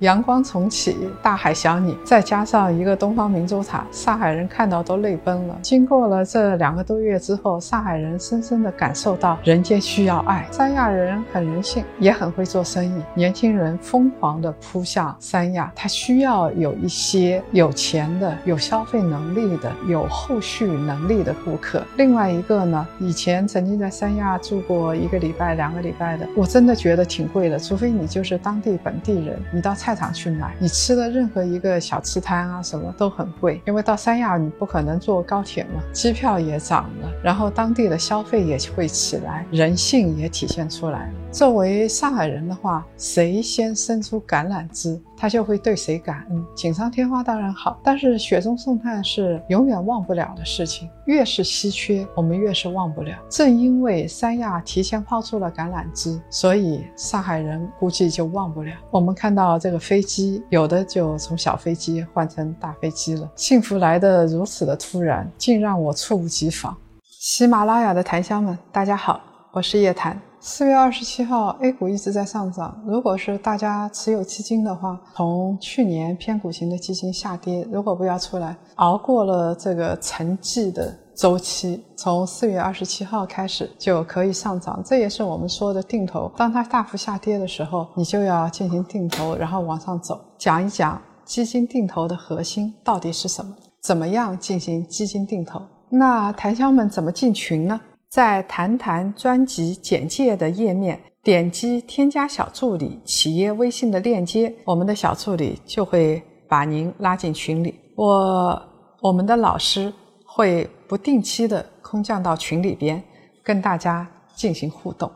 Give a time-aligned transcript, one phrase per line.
[0.00, 5.58] 阳光重启，大海想你，再加上一个东方明珠塔，上海人看到都泪奔了。
[5.62, 10.46] 经过了这两个多月之后，上海人深深地感受到人间需要爱。
[10.50, 21.82] 三亚人很人性，也很会做生意，年轻人疯狂地扑向三亚，他需要有一些有钱的、有消费能力的、有后续能力的顾客。
[21.96, 29.74] 另外一个呢，以前曾经在三亚住过一个礼拜、两个礼拜的，我真的觉得挺贵的，除非你就是当地本地人，你到。
[29.86, 41.12] 菜场去买，你吃的任何一个小吃摊啊，什么都很贵，因为到三亚你不可能坐高铁嘛，机票也涨了，然后当地的消费也会起来，人性也体现出来了。
[41.36, 46.42] 作为上海人的话，谁先伸出橄榄枝，他就会对谁感恩。
[46.54, 50.88] 锦上添花当然好，但是雪中送炭是永远忘不了的事情。
[51.04, 53.14] 越是稀缺，我们越是忘不了。
[53.28, 58.72] 正因为三亚提前抛出了橄榄枝，所以上海人估计就忘不了。
[58.90, 63.30] 我们看到这个飞机，有的就从小飞机换成大飞机了。
[63.36, 66.74] 幸福来得如此的突然，竟让我猝不及防。
[67.04, 69.20] 喜马拉雅的檀香们，大家好，
[69.52, 70.18] 我是叶檀。
[70.48, 72.80] 四月二十七号，A 股一直在上涨。
[72.86, 84.80] 如果是大家持有基金的话，从去年偏股型的基金下跌，如果不要出来，熬过了这个沉寂的周期，从四月二十七号开始就可以上涨。
[84.86, 86.30] 这也是我们说的定投。
[86.36, 90.20] 当它大幅下跌的时候，你就要进行定投，然后往上走。
[90.38, 93.52] 讲一讲基金定投的核心到底是什么？
[93.82, 95.60] 怎么样进行基金定投？
[95.88, 97.80] 那檀香们怎么进群呢？
[98.08, 107.74] 在谈谈专辑简介的页面，点击添加小助理企业微信的链接，我们的小助理就会把您拉进群里。
[107.96, 108.62] 我
[109.02, 109.92] 我们的老师
[110.24, 113.02] 会不定期的空降到群里边，
[113.42, 115.10] 跟大家进行互动。